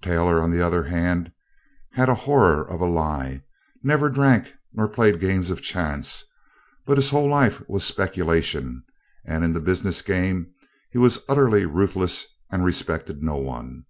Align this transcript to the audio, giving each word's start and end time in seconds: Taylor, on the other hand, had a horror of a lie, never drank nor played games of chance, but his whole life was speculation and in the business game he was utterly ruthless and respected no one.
Taylor, 0.00 0.40
on 0.40 0.52
the 0.52 0.60
other 0.64 0.84
hand, 0.84 1.32
had 1.94 2.08
a 2.08 2.14
horror 2.14 2.64
of 2.64 2.80
a 2.80 2.84
lie, 2.84 3.42
never 3.82 4.08
drank 4.08 4.54
nor 4.72 4.86
played 4.86 5.18
games 5.18 5.50
of 5.50 5.60
chance, 5.60 6.22
but 6.86 6.96
his 6.96 7.10
whole 7.10 7.28
life 7.28 7.68
was 7.68 7.82
speculation 7.82 8.84
and 9.24 9.42
in 9.42 9.54
the 9.54 9.60
business 9.60 10.02
game 10.02 10.52
he 10.92 10.98
was 10.98 11.18
utterly 11.28 11.66
ruthless 11.66 12.26
and 12.48 12.64
respected 12.64 13.24
no 13.24 13.38
one. 13.38 13.86